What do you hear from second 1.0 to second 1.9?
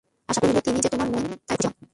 মন জানেন, তাই খুশি হন।